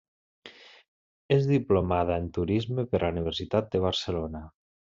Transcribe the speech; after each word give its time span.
És 1.35 1.45
diplomada 1.51 2.17
en 2.23 2.27
turisme 2.39 2.89
per 2.95 3.05
la 3.07 3.15
Universitat 3.17 3.73
de 3.77 3.87
Barcelona. 3.89 4.47